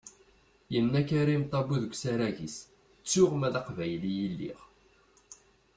Yenna 0.73 1.01
Karim 1.09 1.43
Tabu 1.51 1.75
deg 1.81 1.91
usarag-is:" 1.95 2.57
ttuɣ 3.03 3.31
ma 3.39 3.49
d 3.53 3.55
aqbayli 3.59 4.11
i 4.25 4.27
lliɣ." 4.31 4.59